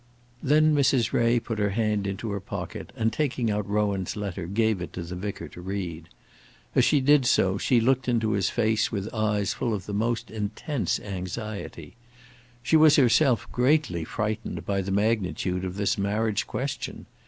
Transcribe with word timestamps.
Then 0.41 0.73
Mrs. 0.73 1.13
Ray 1.13 1.39
put 1.39 1.59
her 1.59 1.69
hand 1.69 2.07
into 2.07 2.31
her 2.31 2.39
pocket, 2.39 2.91
and 2.95 3.13
taking 3.13 3.51
out 3.51 3.69
Rowan's 3.69 4.15
letter, 4.15 4.47
gave 4.47 4.81
it 4.81 4.93
to 4.93 5.03
the 5.03 5.13
vicar 5.15 5.47
to 5.49 5.61
read. 5.61 6.09
As 6.73 6.83
she 6.83 6.99
did 7.01 7.27
so, 7.27 7.59
she 7.59 7.79
looked 7.79 8.09
into 8.09 8.31
his 8.31 8.49
face 8.49 8.91
with 8.91 9.13
eyes 9.13 9.53
full 9.53 9.75
of 9.75 9.85
the 9.85 9.93
most 9.93 10.31
intense 10.31 10.99
anxiety. 10.99 11.93
She 12.63 12.75
was 12.75 12.95
herself 12.95 13.45
greatly 13.51 14.03
frightened 14.03 14.65
by 14.65 14.81
the 14.81 14.89
magnitude 14.89 15.63
of 15.63 15.75
this 15.75 15.99
marriage 15.99 16.47
question. 16.47 17.05